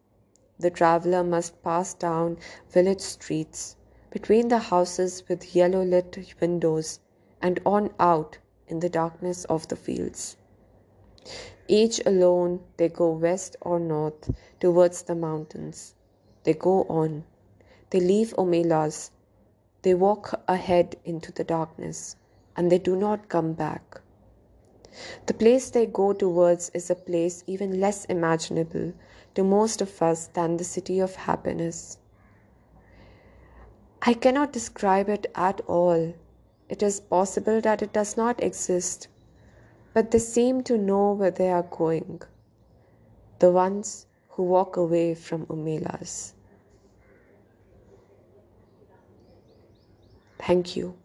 The 0.60 0.70
traveler 0.70 1.24
must 1.24 1.62
pass 1.62 1.94
down 1.94 2.38
village 2.70 3.02
streets, 3.02 3.76
between 4.12 4.48
the 4.48 4.60
houses 4.60 5.24
with 5.28 5.56
yellow 5.56 5.84
lit 5.84 6.34
windows, 6.40 7.00
and 7.42 7.60
on 7.66 7.94
out 8.00 8.38
in 8.68 8.80
the 8.80 8.90
darkness 8.90 9.46
of 9.46 9.68
the 9.68 9.76
fields. 9.76 10.38
Each 11.68 12.00
alone, 12.06 12.62
they 12.78 12.88
go 12.88 13.12
west 13.12 13.58
or 13.60 13.80
north 13.80 14.32
towards 14.60 15.04
the 15.04 15.16
mountains. 15.16 15.96
They 16.44 16.54
go 16.54 16.84
on. 16.84 17.26
They 17.90 18.00
leave 18.00 18.34
Omelas. 18.38 19.12
They 19.82 19.94
walk 19.94 20.42
ahead 20.48 20.96
into 21.04 21.34
the 21.34 21.44
darkness, 21.44 22.16
and 22.56 22.72
they 22.72 22.80
do 22.80 22.96
not 22.96 23.28
come 23.28 23.52
back. 23.52 24.02
The 25.26 25.34
place 25.34 25.70
they 25.70 25.86
go 25.86 26.14
towards 26.14 26.70
is 26.74 26.90
a 26.90 26.96
place 26.96 27.44
even 27.48 27.80
less 27.80 28.06
imaginable 28.06 28.94
to 29.36 29.44
most 29.44 29.82
of 29.82 30.02
us 30.02 30.28
than 30.28 30.58
the 30.58 30.64
city 30.64 31.00
of 31.00 31.16
happiness. 31.16 31.98
I 34.02 34.14
cannot 34.14 34.54
describe 34.54 35.10
it 35.10 35.28
at 35.36 35.62
all. 35.68 36.14
It 36.70 36.84
is 36.84 37.00
possible 37.00 37.62
that 37.62 37.82
it 37.82 37.94
does 37.94 38.18
not 38.18 38.42
exist, 38.42 39.08
but 39.94 40.12
they 40.12 40.20
seem 40.20 40.64
to 40.64 40.78
know 40.78 41.14
where 41.14 41.32
they 41.32 41.50
are 41.50 41.64
going. 41.64 42.22
The 43.40 43.52
ones 43.52 44.06
who 44.30 44.44
walk 44.44 44.78
away 44.78 45.16
from 45.16 45.46
Omelas. 45.48 46.34
Thank 50.40 50.76
you. 50.76 50.96